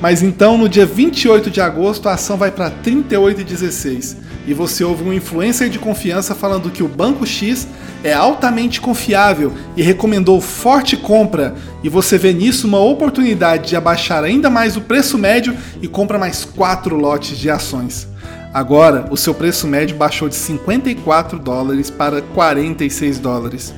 Mas 0.00 0.22
então, 0.22 0.56
no 0.56 0.68
dia 0.68 0.86
28 0.86 1.50
de 1.50 1.60
agosto, 1.60 2.08
a 2.08 2.14
ação 2.14 2.36
vai 2.36 2.50
para 2.50 2.70
38,16 2.70 4.16
e 4.46 4.54
você 4.54 4.82
ouve 4.82 5.04
um 5.04 5.12
influencer 5.12 5.68
de 5.68 5.78
confiança 5.78 6.34
falando 6.34 6.70
que 6.70 6.82
o 6.82 6.88
Banco 6.88 7.26
X 7.26 7.68
é 8.02 8.12
altamente 8.12 8.80
confiável 8.80 9.52
e 9.76 9.82
recomendou 9.82 10.40
forte 10.40 10.96
compra, 10.96 11.54
e 11.82 11.88
você 11.88 12.16
vê 12.16 12.32
nisso 12.32 12.66
uma 12.66 12.80
oportunidade 12.80 13.68
de 13.68 13.76
abaixar 13.76 14.24
ainda 14.24 14.48
mais 14.48 14.76
o 14.76 14.80
preço 14.80 15.18
médio 15.18 15.54
e 15.82 15.86
compra 15.86 16.18
mais 16.18 16.44
4 16.44 16.96
lotes 16.96 17.36
de 17.36 17.50
ações. 17.50 18.08
Agora, 18.52 19.06
o 19.10 19.16
seu 19.16 19.34
preço 19.34 19.68
médio 19.68 19.96
baixou 19.96 20.28
de 20.28 20.34
54 20.34 21.38
dólares 21.38 21.90
para 21.90 22.20
46 22.20 23.18
dólares. 23.18 23.72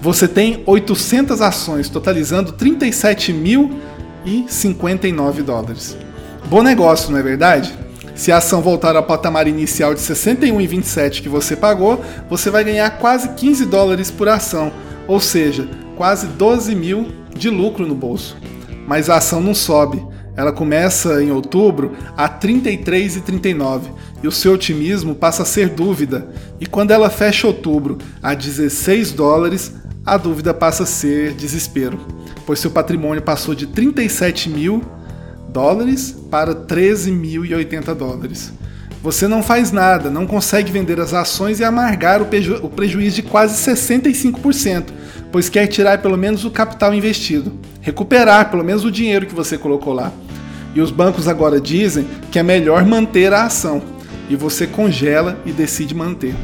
Você 0.00 0.28
tem 0.28 0.62
800 0.66 1.40
ações, 1.40 1.88
totalizando 1.88 2.52
37 2.52 3.32
mil 3.32 3.80
e 4.24 4.44
59 4.48 5.42
dólares. 5.42 5.96
Bom 6.46 6.62
negócio, 6.62 7.10
não 7.10 7.18
é 7.18 7.22
verdade? 7.22 7.76
Se 8.14 8.32
a 8.32 8.38
ação 8.38 8.62
voltar 8.62 8.96
ao 8.96 9.02
patamar 9.02 9.46
inicial 9.46 9.94
de 9.94 10.00
61,27 10.00 11.22
que 11.22 11.28
você 11.28 11.54
pagou, 11.54 12.02
você 12.30 12.50
vai 12.50 12.64
ganhar 12.64 12.88
quase 12.98 13.30
15 13.30 13.66
dólares 13.66 14.10
por 14.10 14.28
ação, 14.28 14.72
ou 15.06 15.20
seja, 15.20 15.68
quase 15.96 16.26
12 16.26 16.74
mil 16.74 17.08
de 17.36 17.50
lucro 17.50 17.86
no 17.86 17.94
bolso. 17.94 18.36
Mas 18.86 19.10
a 19.10 19.16
ação 19.16 19.40
não 19.40 19.54
sobe. 19.54 20.02
Ela 20.36 20.52
começa 20.52 21.22
em 21.22 21.30
outubro 21.30 21.92
a 22.16 22.28
33,39 22.28 23.82
e 24.22 24.28
o 24.28 24.32
seu 24.32 24.52
otimismo 24.52 25.14
passa 25.14 25.42
a 25.42 25.46
ser 25.46 25.70
dúvida. 25.70 26.28
E 26.60 26.66
quando 26.66 26.90
ela 26.90 27.10
fecha 27.10 27.46
outubro 27.46 27.98
a 28.22 28.34
16 28.34 29.12
dólares, 29.12 29.74
a 30.06 30.16
dúvida 30.16 30.54
passa 30.54 30.84
a 30.84 30.86
ser 30.86 31.34
desespero 31.34 31.98
pois 32.46 32.60
seu 32.60 32.70
patrimônio 32.70 33.20
passou 33.20 33.54
de 33.54 33.66
37 33.66 34.48
mil 34.48 34.82
dólares 35.48 36.16
para 36.30 36.54
13.080 36.54 37.94
dólares. 37.94 38.52
Você 39.02 39.28
não 39.28 39.42
faz 39.42 39.72
nada, 39.72 40.08
não 40.10 40.26
consegue 40.26 40.70
vender 40.72 41.00
as 41.00 41.12
ações 41.12 41.60
e 41.60 41.64
amargar 41.64 42.22
o, 42.22 42.26
preju 42.26 42.56
o 42.62 42.68
prejuízo 42.68 43.16
de 43.16 43.22
quase 43.22 43.56
65%, 43.70 44.86
pois 45.30 45.48
quer 45.48 45.66
tirar 45.66 46.00
pelo 46.00 46.16
menos 46.16 46.44
o 46.44 46.50
capital 46.50 46.94
investido, 46.94 47.52
recuperar 47.80 48.50
pelo 48.50 48.64
menos 48.64 48.84
o 48.84 48.90
dinheiro 48.90 49.26
que 49.26 49.34
você 49.34 49.58
colocou 49.58 49.92
lá. 49.92 50.12
E 50.74 50.80
os 50.80 50.90
bancos 50.90 51.28
agora 51.28 51.60
dizem 51.60 52.06
que 52.30 52.38
é 52.38 52.42
melhor 52.42 52.84
manter 52.84 53.32
a 53.32 53.44
ação, 53.44 53.82
e 54.28 54.36
você 54.36 54.66
congela 54.66 55.38
e 55.46 55.52
decide 55.52 55.94
manter. 55.94 56.34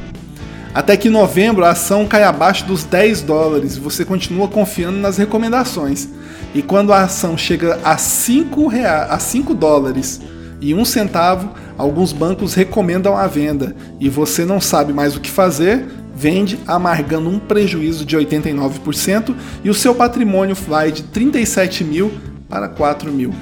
Até 0.74 0.96
que 0.96 1.08
em 1.08 1.10
novembro 1.10 1.64
a 1.64 1.70
ação 1.70 2.06
cai 2.06 2.24
abaixo 2.24 2.64
dos 2.64 2.82
10 2.82 3.22
dólares 3.22 3.76
e 3.76 3.80
você 3.80 4.04
continua 4.04 4.48
confiando 4.48 4.98
nas 4.98 5.18
recomendações. 5.18 6.08
E 6.54 6.62
quando 6.62 6.92
a 6.92 7.02
ação 7.02 7.36
chega 7.36 7.78
a 7.84 7.98
5, 7.98 8.66
reais, 8.68 9.10
a 9.10 9.18
5 9.18 9.52
dólares 9.52 10.20
e 10.62 10.72
um 10.72 10.84
centavo, 10.84 11.50
alguns 11.76 12.12
bancos 12.12 12.54
recomendam 12.54 13.16
a 13.16 13.26
venda 13.26 13.76
e 14.00 14.08
você 14.08 14.46
não 14.46 14.60
sabe 14.60 14.94
mais 14.94 15.14
o 15.14 15.20
que 15.20 15.30
fazer, 15.30 15.84
vende 16.14 16.58
amargando 16.66 17.28
um 17.28 17.38
prejuízo 17.38 18.04
de 18.06 18.16
89% 18.16 19.34
e 19.62 19.68
o 19.68 19.74
seu 19.74 19.94
patrimônio 19.94 20.54
vai 20.54 20.90
de 20.90 21.02
37 21.02 21.84
mil 21.84 22.12
para 22.48 22.68
4 22.68 23.12
mil. 23.12 23.34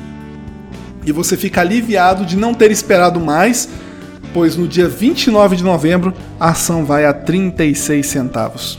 E 1.07 1.13
você 1.13 1.37
fica 1.37 1.61
aliviado 1.61 2.25
de 2.25 2.37
não 2.37 2.55
ter 2.55 2.71
esperado 2.71 3.21
mais 3.21 3.69
pois 4.33 4.57
no 4.57 4.67
dia 4.67 4.89
29 4.89 5.57
de 5.57 5.65
novembro 5.65 6.15
a 6.39 6.51
ação 6.51 6.85
vai 6.85 7.05
a 7.05 7.13
36 7.13 8.07
centavos. 8.07 8.79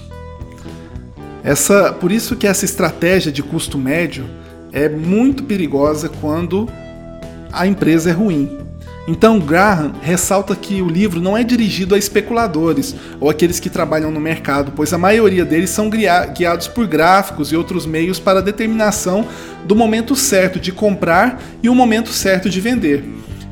Essa, 1.43 1.91
por 1.91 2.11
isso 2.11 2.35
que 2.35 2.45
essa 2.45 2.65
estratégia 2.65 3.31
de 3.31 3.41
custo 3.41 3.77
médio 3.77 4.25
é 4.71 4.87
muito 4.87 5.43
perigosa 5.43 6.07
quando 6.07 6.69
a 7.51 7.67
empresa 7.67 8.09
é 8.09 8.13
ruim. 8.13 8.57
Então 9.07 9.39
Graham 9.39 9.93
ressalta 10.01 10.55
que 10.55 10.81
o 10.81 10.87
livro 10.87 11.19
não 11.19 11.35
é 11.35 11.43
dirigido 11.43 11.95
a 11.95 11.97
especuladores 11.97 12.95
ou 13.19 13.29
aqueles 13.29 13.59
que 13.59 13.69
trabalham 13.69 14.11
no 14.11 14.19
mercado, 14.19 14.71
pois 14.75 14.93
a 14.93 14.97
maioria 14.97 15.43
deles 15.43 15.71
são 15.71 15.89
guiados 15.89 16.67
por 16.67 16.85
gráficos 16.85 17.51
e 17.51 17.55
outros 17.55 17.85
meios 17.85 18.19
para 18.19 18.39
a 18.39 18.43
determinação 18.43 19.27
do 19.65 19.75
momento 19.75 20.15
certo 20.15 20.59
de 20.59 20.71
comprar 20.71 21.41
e 21.63 21.67
o 21.67 21.75
momento 21.75 22.11
certo 22.11 22.47
de 22.47 22.61
vender. 22.61 23.03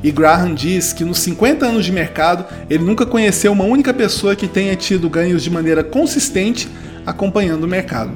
E 0.03 0.11
Graham 0.11 0.53
diz 0.53 0.93
que 0.93 1.03
nos 1.03 1.19
50 1.19 1.65
anos 1.65 1.85
de 1.85 1.91
mercado 1.91 2.45
ele 2.69 2.83
nunca 2.83 3.05
conheceu 3.05 3.51
uma 3.51 3.65
única 3.65 3.93
pessoa 3.93 4.35
que 4.35 4.47
tenha 4.47 4.75
tido 4.75 5.09
ganhos 5.09 5.43
de 5.43 5.49
maneira 5.49 5.83
consistente 5.83 6.69
acompanhando 7.05 7.63
o 7.63 7.67
mercado. 7.67 8.11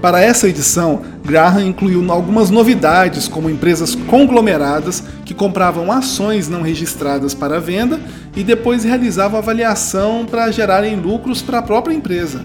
Para 0.00 0.20
essa 0.20 0.48
edição, 0.48 1.02
Graham 1.24 1.64
incluiu 1.64 2.12
algumas 2.12 2.50
novidades, 2.50 3.26
como 3.26 3.50
empresas 3.50 3.94
conglomeradas 3.94 5.02
que 5.24 5.34
compravam 5.34 5.90
ações 5.90 6.48
não 6.48 6.62
registradas 6.62 7.34
para 7.34 7.58
venda 7.58 7.98
e 8.36 8.44
depois 8.44 8.84
realizavam 8.84 9.38
avaliação 9.38 10.24
para 10.24 10.50
gerarem 10.50 10.96
lucros 10.96 11.42
para 11.42 11.58
a 11.58 11.62
própria 11.62 11.94
empresa. 11.94 12.44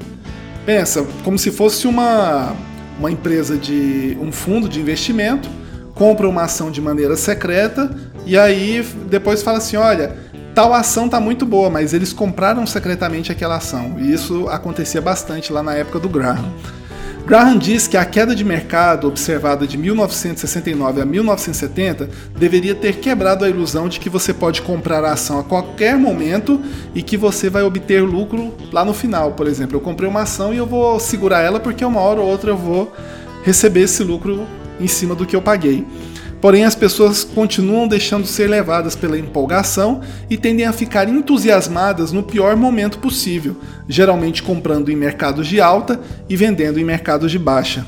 Pensa, 0.66 1.06
como 1.24 1.38
se 1.38 1.52
fosse 1.52 1.88
uma, 1.88 2.56
uma 2.98 3.12
empresa 3.12 3.58
de 3.58 4.18
um 4.20 4.32
fundo 4.32 4.68
de 4.68 4.80
investimento 4.80 5.50
compra 6.02 6.28
uma 6.28 6.46
ação 6.46 6.72
de 6.72 6.82
maneira 6.82 7.16
secreta 7.16 7.88
e 8.26 8.36
aí 8.36 8.84
depois 9.08 9.44
fala 9.44 9.60
assim: 9.60 9.76
olha, 9.78 10.16
tal 10.56 10.74
ação 10.74 11.08
tá 11.08 11.20
muito 11.20 11.46
boa, 11.46 11.70
mas 11.70 11.94
eles 11.94 12.12
compraram 12.12 12.66
secretamente 12.66 13.32
aquela 13.32 13.58
ação. 13.58 13.98
E 14.00 14.12
isso 14.12 14.48
acontecia 14.48 15.00
bastante 15.00 15.54
lá 15.54 15.62
na 15.62 15.76
época 15.76 16.00
do 16.00 16.10
Graham. 16.10 16.52
Graham 17.24 17.56
diz 17.56 17.88
que 17.88 17.98
a 17.98 18.04
queda 18.04 18.36
de 18.36 18.44
mercado 18.44 19.08
observada 19.08 19.68
de 19.68 19.78
1969 19.78 21.02
a 21.02 21.06
1970 21.06 22.10
deveria 22.36 22.74
ter 22.74 22.96
quebrado 22.96 23.46
a 23.46 23.50
ilusão 23.50 23.88
de 23.88 24.00
que 24.00 24.10
você 24.10 24.34
pode 24.34 24.64
comprar 24.64 25.06
a 25.06 25.14
ação 25.14 25.38
a 25.38 25.44
qualquer 25.44 25.96
momento 25.98 26.60
e 26.96 27.04
que 27.04 27.16
você 27.16 27.48
vai 27.48 27.62
obter 27.62 28.02
lucro 28.02 28.56
lá 28.72 28.84
no 28.84 28.96
final. 28.96 29.34
Por 29.34 29.46
exemplo, 29.46 29.78
eu 29.78 29.82
comprei 29.82 30.10
uma 30.10 30.24
ação 30.24 30.52
e 30.52 30.58
eu 30.58 30.66
vou 30.66 31.00
segurar 31.00 31.42
ela 31.42 31.60
porque 31.60 31.86
uma 31.86 32.00
hora 32.00 32.20
ou 32.20 32.28
outra 32.28 32.50
eu 32.50 32.58
vou 32.58 32.92
receber 33.44 33.82
esse 33.82 34.04
lucro 34.04 34.48
em 34.82 34.88
cima 34.88 35.16
do 35.16 35.26
que 35.26 35.36
eu 35.36 35.42
paguei. 35.42 35.86
Porém, 36.42 36.64
as 36.64 36.74
pessoas 36.74 37.24
continuam 37.24 37.88
deixando 37.88 38.26
ser 38.26 38.50
levadas 38.50 38.96
pela 38.96 39.18
empolgação 39.18 40.02
e 40.28 40.36
tendem 40.36 40.66
a 40.66 40.74
ficar 40.74 41.08
entusiasmadas 41.08 42.12
no 42.12 42.24
pior 42.24 42.56
momento 42.56 42.98
possível, 42.98 43.56
geralmente 43.88 44.42
comprando 44.42 44.90
em 44.90 44.96
mercados 44.96 45.48
de 45.48 45.62
alta 45.62 46.02
e 46.28 46.36
vendendo 46.36 46.80
em 46.80 46.84
mercados 46.84 47.32
de 47.32 47.38
baixa. 47.38 47.86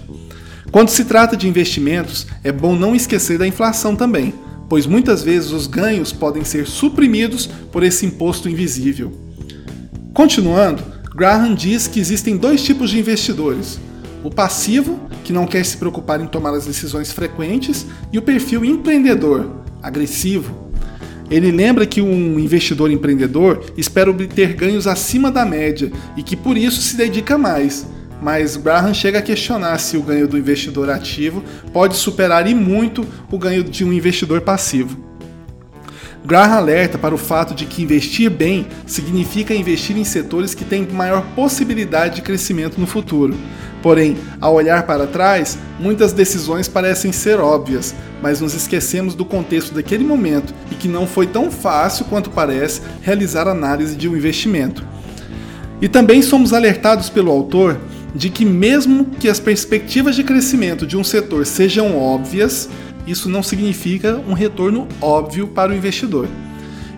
Quando 0.71 0.89
se 0.89 1.05
trata 1.05 1.35
de 1.35 1.47
investimentos, 1.47 2.27
é 2.43 2.51
bom 2.51 2.75
não 2.75 2.95
esquecer 2.95 3.39
da 3.39 3.47
inflação 3.47 3.95
também, 3.95 4.33
pois 4.69 4.85
muitas 4.85 5.23
vezes 5.23 5.51
os 5.51 5.65
ganhos 5.65 6.11
podem 6.11 6.43
ser 6.43 6.67
suprimidos 6.67 7.47
por 7.71 7.83
esse 7.83 8.05
imposto 8.05 8.47
invisível. 8.47 9.11
Continuando, 10.13 10.83
Graham 11.15 11.53
diz 11.53 11.87
que 11.87 11.99
existem 11.99 12.37
dois 12.37 12.63
tipos 12.63 12.89
de 12.89 12.99
investidores: 12.99 13.79
o 14.23 14.29
passivo, 14.29 14.99
que 15.23 15.33
não 15.33 15.45
quer 15.45 15.63
se 15.65 15.77
preocupar 15.77 16.21
em 16.21 16.27
tomar 16.27 16.53
as 16.53 16.65
decisões 16.65 17.11
frequentes, 17.11 17.85
e 18.11 18.17
o 18.17 18.21
perfil 18.21 18.63
empreendedor, 18.63 19.49
agressivo. 19.81 20.63
Ele 21.29 21.51
lembra 21.51 21.85
que 21.85 22.01
um 22.01 22.39
investidor 22.39 22.91
empreendedor 22.91 23.63
espera 23.77 24.09
obter 24.09 24.53
ganhos 24.53 24.87
acima 24.87 25.31
da 25.31 25.45
média 25.45 25.91
e 26.15 26.23
que 26.23 26.35
por 26.35 26.57
isso 26.57 26.81
se 26.81 26.95
dedica 26.95 27.37
mais. 27.37 27.87
Mas 28.21 28.55
Graham 28.55 28.93
chega 28.93 29.19
a 29.19 29.21
questionar 29.21 29.77
se 29.79 29.97
o 29.97 30.01
ganho 30.01 30.27
do 30.27 30.37
investidor 30.37 30.89
ativo 30.89 31.43
pode 31.73 31.95
superar 31.95 32.47
e 32.47 32.55
muito 32.55 33.05
o 33.31 33.37
ganho 33.37 33.63
de 33.63 33.83
um 33.83 33.91
investidor 33.91 34.41
passivo. 34.41 35.12
Graham 36.25 36.53
alerta 36.53 36.97
para 36.97 37.13
o 37.13 37.17
fato 37.17 37.53
de 37.53 37.65
que 37.65 37.83
investir 37.83 38.29
bem 38.29 38.65
significa 38.85 39.53
investir 39.53 39.97
em 39.97 40.05
setores 40.05 40.55
que 40.55 40.63
têm 40.63 40.87
maior 40.87 41.21
possibilidade 41.35 42.15
de 42.15 42.21
crescimento 42.21 42.79
no 42.79 42.87
futuro. 42.87 43.35
Porém, 43.81 44.17
ao 44.39 44.53
olhar 44.53 44.83
para 44.83 45.05
trás, 45.05 45.57
muitas 45.77 46.13
decisões 46.13 46.69
parecem 46.69 47.11
ser 47.11 47.41
óbvias, 47.41 47.93
mas 48.21 48.39
nos 48.39 48.53
esquecemos 48.53 49.15
do 49.15 49.25
contexto 49.25 49.73
daquele 49.73 50.05
momento 50.05 50.53
e 50.71 50.75
que 50.75 50.87
não 50.87 51.05
foi 51.05 51.27
tão 51.27 51.51
fácil 51.51 52.05
quanto 52.05 52.29
parece 52.29 52.81
realizar 53.01 53.45
análise 53.45 53.97
de 53.97 54.07
um 54.07 54.15
investimento. 54.15 54.85
E 55.81 55.89
também 55.89 56.21
somos 56.21 56.53
alertados 56.53 57.09
pelo 57.09 57.29
autor 57.29 57.77
de 58.15 58.29
que, 58.29 58.45
mesmo 58.45 59.05
que 59.19 59.27
as 59.27 59.41
perspectivas 59.41 60.15
de 60.15 60.23
crescimento 60.23 60.87
de 60.87 60.95
um 60.95 61.03
setor 61.03 61.45
sejam 61.45 61.97
óbvias, 61.97 62.69
isso 63.05 63.29
não 63.29 63.43
significa 63.43 64.21
um 64.27 64.33
retorno 64.33 64.87
óbvio 65.01 65.47
para 65.47 65.71
o 65.71 65.75
investidor. 65.75 66.27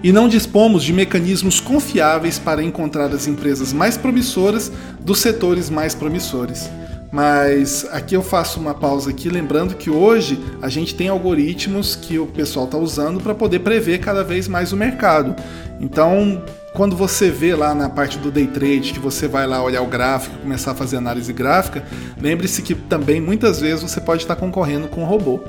E 0.04 0.12
não 0.12 0.28
dispomos 0.28 0.84
de 0.84 0.94
mecanismos 0.94 1.60
confiáveis 1.60 2.38
para 2.38 2.62
encontrar 2.62 3.12
as 3.14 3.28
empresas 3.28 3.74
mais 3.74 3.98
promissoras 3.98 4.72
dos 5.00 5.20
setores 5.20 5.70
mais 5.70 5.96
promissores. 5.96 6.70
Mas 7.12 7.88
aqui 7.92 8.14
eu 8.14 8.22
faço 8.22 8.60
uma 8.60 8.74
pausa 8.74 9.10
aqui, 9.10 9.30
lembrando 9.30 9.76
que 9.76 9.90
hoje 9.90 10.38
a 10.62 10.68
gente 10.68 10.94
tem 10.94 11.08
algoritmos 11.08 11.96
que 11.96 12.20
o 12.20 12.28
pessoal 12.28 12.66
está 12.66 12.78
usando 12.78 13.22
para 13.22 13.34
poder 13.34 13.60
prever 13.60 14.00
cada 14.00 14.24
vez 14.24 14.48
mais 14.48 14.74
o 14.74 14.78
mercado. 14.78 15.34
Então, 15.80 16.44
quando 16.74 16.94
você 16.94 17.32
vê 17.32 17.56
lá 17.56 17.74
na 17.74 17.90
parte 17.90 18.18
do 18.18 18.30
day 18.30 18.48
trade, 18.48 18.92
que 18.92 19.00
você 19.00 19.30
vai 19.30 19.48
lá 19.48 19.64
olhar 19.64 19.82
o 19.82 19.88
gráfico, 19.88 20.38
começar 20.40 20.72
a 20.72 20.76
fazer 20.76 20.98
análise 20.98 21.32
gráfica, 21.32 21.86
lembre-se 22.20 22.62
que 22.62 22.76
também 22.76 23.22
muitas 23.22 23.62
vezes 23.62 23.82
você 23.82 24.02
pode 24.02 24.24
estar 24.24 24.36
concorrendo 24.36 24.90
com 24.90 25.02
um 25.02 25.06
robô. 25.06 25.40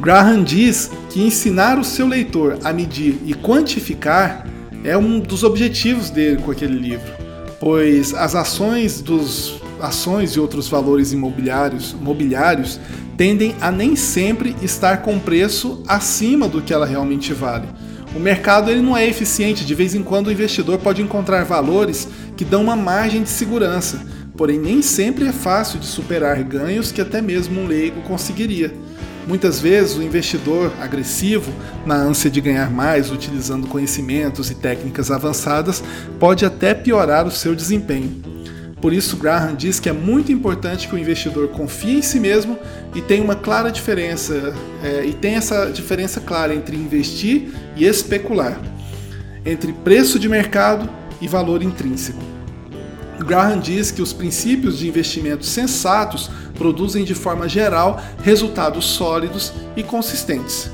Graham 0.00 0.42
diz 0.42 0.90
que 1.10 1.20
ensinar 1.20 1.78
o 1.78 1.84
seu 1.84 2.08
leitor 2.08 2.58
a 2.64 2.72
medir 2.72 3.18
e 3.26 3.34
quantificar 3.34 4.46
é 4.82 4.96
um 4.96 5.20
dos 5.20 5.44
objetivos 5.44 6.08
dele 6.08 6.40
com 6.40 6.50
aquele 6.50 6.78
livro, 6.78 7.12
pois 7.60 8.14
as 8.14 8.34
ações 8.34 9.02
dos 9.02 9.60
ações 9.78 10.30
e 10.32 10.40
outros 10.40 10.68
valores 10.68 11.12
imobiliários, 11.12 11.94
mobiliários 12.00 12.80
tendem 13.18 13.54
a 13.60 13.70
nem 13.70 13.94
sempre 13.94 14.56
estar 14.62 15.02
com 15.02 15.18
preço 15.18 15.82
acima 15.86 16.48
do 16.48 16.62
que 16.62 16.72
ela 16.72 16.86
realmente 16.86 17.34
vale. 17.34 17.68
O 18.16 18.18
mercado 18.18 18.70
ele 18.70 18.80
não 18.80 18.96
é 18.96 19.06
eficiente, 19.06 19.66
de 19.66 19.74
vez 19.74 19.94
em 19.94 20.02
quando 20.02 20.28
o 20.28 20.32
investidor 20.32 20.78
pode 20.78 21.02
encontrar 21.02 21.44
valores 21.44 22.08
que 22.38 22.44
dão 22.44 22.62
uma 22.62 22.74
margem 22.74 23.22
de 23.22 23.28
segurança, 23.28 24.00
porém 24.34 24.58
nem 24.58 24.80
sempre 24.80 25.26
é 25.26 25.32
fácil 25.32 25.78
de 25.78 25.84
superar 25.84 26.42
ganhos 26.42 26.90
que 26.90 27.02
até 27.02 27.20
mesmo 27.20 27.60
um 27.60 27.66
leigo 27.66 28.00
conseguiria. 28.00 28.72
Muitas 29.26 29.60
vezes 29.60 29.96
o 29.96 30.02
investidor 30.02 30.72
agressivo, 30.80 31.52
na 31.86 31.94
ânsia 31.94 32.30
de 32.30 32.40
ganhar 32.40 32.70
mais 32.70 33.10
utilizando 33.10 33.66
conhecimentos 33.66 34.50
e 34.50 34.54
técnicas 34.54 35.10
avançadas, 35.10 35.82
pode 36.18 36.44
até 36.44 36.74
piorar 36.74 37.26
o 37.26 37.30
seu 37.30 37.54
desempenho. 37.54 38.30
Por 38.80 38.94
isso, 38.94 39.16
Graham 39.16 39.54
diz 39.54 39.78
que 39.78 39.90
é 39.90 39.92
muito 39.92 40.32
importante 40.32 40.88
que 40.88 40.94
o 40.94 40.98
investidor 40.98 41.48
confie 41.48 41.98
em 41.98 42.02
si 42.02 42.18
mesmo 42.18 42.58
e 42.94 43.02
tenha 43.02 43.22
uma 43.22 43.36
clara 43.36 43.70
diferença 43.70 44.54
é, 44.82 45.04
e 45.04 45.12
tenha 45.12 45.36
essa 45.36 45.66
diferença 45.66 46.18
clara 46.20 46.54
entre 46.54 46.76
investir 46.76 47.50
e 47.76 47.84
especular, 47.84 48.58
entre 49.44 49.72
preço 49.72 50.18
de 50.18 50.28
mercado 50.30 50.88
e 51.20 51.28
valor 51.28 51.62
intrínseco. 51.62 52.29
Graham 53.24 53.58
diz 53.58 53.90
que 53.90 54.00
os 54.02 54.12
princípios 54.12 54.78
de 54.78 54.88
investimento 54.88 55.44
sensatos 55.44 56.30
produzem 56.54 57.04
de 57.04 57.14
forma 57.14 57.48
geral 57.48 58.00
resultados 58.22 58.84
sólidos 58.84 59.52
e 59.76 59.82
consistentes. 59.82 60.70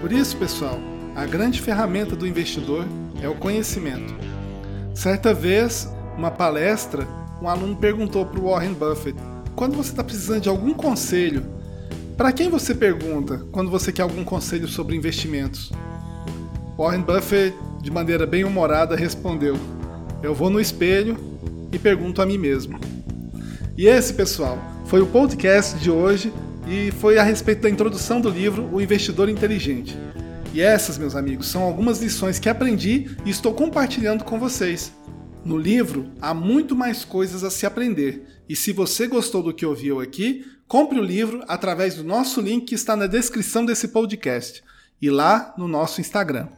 Por 0.00 0.12
isso, 0.12 0.36
pessoal, 0.36 0.78
a 1.14 1.26
grande 1.26 1.60
ferramenta 1.60 2.16
do 2.16 2.26
investidor 2.26 2.86
é 3.20 3.28
o 3.28 3.34
conhecimento. 3.34 4.14
Certa 4.94 5.34
vez, 5.34 5.88
uma 6.16 6.30
palestra, 6.30 7.06
um 7.40 7.48
aluno 7.48 7.76
perguntou 7.76 8.24
para 8.24 8.40
o 8.40 8.50
Warren 8.50 8.72
Buffett: 8.72 9.18
quando 9.54 9.76
você 9.76 9.90
está 9.90 10.02
precisando 10.02 10.42
de 10.42 10.48
algum 10.48 10.72
conselho, 10.72 11.44
para 12.16 12.32
quem 12.32 12.48
você 12.48 12.74
pergunta 12.74 13.44
quando 13.52 13.70
você 13.70 13.92
quer 13.92 14.02
algum 14.02 14.24
conselho 14.24 14.66
sobre 14.66 14.96
investimentos? 14.96 15.70
Warren 16.78 17.02
Buffett, 17.02 17.54
de 17.82 17.90
maneira 17.90 18.26
bem 18.26 18.42
humorada, 18.42 18.96
respondeu: 18.96 19.56
Eu 20.22 20.34
vou 20.34 20.48
no 20.48 20.60
espelho 20.60 21.16
e 21.70 21.78
pergunto 21.78 22.22
a 22.22 22.26
mim 22.26 22.38
mesmo. 22.38 22.78
E 23.76 23.86
esse, 23.86 24.14
pessoal, 24.14 24.58
foi 24.86 25.00
o 25.00 25.06
podcast 25.06 25.78
de 25.78 25.90
hoje 25.90 26.32
e 26.66 26.90
foi 26.92 27.18
a 27.18 27.22
respeito 27.22 27.62
da 27.62 27.70
introdução 27.70 28.20
do 28.20 28.30
livro 28.30 28.68
O 28.72 28.80
Investidor 28.80 29.28
Inteligente. 29.28 29.96
E 30.54 30.60
essas, 30.60 30.96
meus 30.96 31.14
amigos, 31.14 31.48
são 31.48 31.62
algumas 31.62 32.00
lições 32.00 32.38
que 32.38 32.48
aprendi 32.48 33.14
e 33.26 33.30
estou 33.30 33.52
compartilhando 33.52 34.24
com 34.24 34.38
vocês. 34.38 34.92
No 35.44 35.58
livro 35.58 36.10
há 36.20 36.32
muito 36.32 36.74
mais 36.74 37.04
coisas 37.04 37.44
a 37.44 37.50
se 37.50 37.66
aprender, 37.66 38.26
e 38.48 38.56
se 38.56 38.72
você 38.72 39.06
gostou 39.06 39.42
do 39.42 39.54
que 39.54 39.66
ouviu 39.66 40.00
aqui, 40.00 40.44
compre 40.66 40.98
o 40.98 41.04
livro 41.04 41.44
através 41.46 41.94
do 41.94 42.02
nosso 42.02 42.40
link 42.40 42.64
que 42.64 42.74
está 42.74 42.96
na 42.96 43.06
descrição 43.06 43.64
desse 43.64 43.88
podcast 43.88 44.64
e 45.00 45.10
lá 45.10 45.54
no 45.56 45.68
nosso 45.68 46.00
Instagram. 46.00 46.48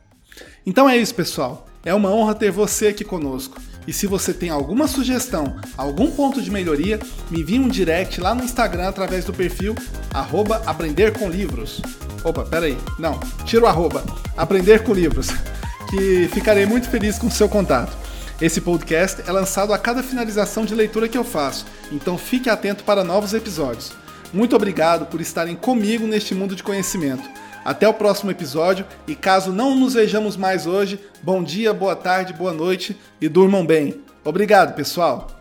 Então 0.65 0.89
é 0.89 0.97
isso, 0.97 1.15
pessoal. 1.15 1.68
É 1.85 1.95
uma 1.95 2.11
honra 2.11 2.35
ter 2.35 2.51
você 2.51 2.89
aqui 2.89 3.05
conosco. 3.05 3.61
E 3.87 3.93
se 3.93 4.07
você 4.07 4.35
tem 4.35 4.51
alguma 4.51 4.87
sugestão, 4.87 5.57
algum 5.77 6.11
ponto 6.11 6.43
de 6.43 6.51
melhoria, 6.51 7.01
me 7.31 7.41
envie 7.41 7.59
um 7.59 7.69
direct 7.69 8.21
lá 8.21 8.35
no 8.35 8.45
Instagram 8.45 8.89
através 8.89 9.25
do 9.25 9.33
perfil 9.33 9.75
arroba 10.13 10.63
aprender 10.67 11.13
com 11.13 11.31
livros. 11.31 11.81
Opa, 12.23 12.45
peraí, 12.45 12.77
não, 12.99 13.19
tira 13.47 13.65
o 13.65 13.67
arroba, 13.67 14.05
aprender 14.37 14.83
com 14.83 14.93
livros, 14.93 15.29
que 15.89 16.29
ficarei 16.35 16.67
muito 16.67 16.89
feliz 16.91 17.19
com 17.19 17.29
o 17.29 17.31
seu 17.31 17.49
contato. 17.49 17.97
Esse 18.41 18.61
podcast 18.61 19.23
é 19.27 19.33
lançado 19.33 19.73
a 19.73 19.79
cada 19.79 20.03
finalização 20.03 20.65
de 20.65 20.75
leitura 20.75 21.09
que 21.09 21.17
eu 21.17 21.25
faço, 21.25 21.65
então 21.91 22.19
fique 22.19 22.51
atento 22.51 22.85
para 22.85 23.03
novos 23.03 23.33
episódios. 23.33 23.93
Muito 24.33 24.55
obrigado 24.55 25.07
por 25.07 25.21
estarem 25.21 25.57
comigo 25.57 26.07
neste 26.07 26.35
mundo 26.35 26.55
de 26.55 26.63
conhecimento. 26.63 27.27
Até 27.69 27.87
o 27.87 27.93
próximo 27.93 28.31
episódio 28.31 28.87
e 29.07 29.15
caso 29.15 29.53
não 29.53 29.77
nos 29.77 29.93
vejamos 29.93 30.39
mais 30.39 30.67
hoje, 30.67 30.99
bom 31.23 31.43
dia, 31.43 31.75
boa 31.75 31.95
tarde, 31.95 32.33
boa 32.33 32.51
noite 32.51 32.97
e 33.21 33.29
durmam 33.29 33.67
bem. 33.67 34.01
Obrigado, 34.25 34.75
pessoal! 34.75 35.38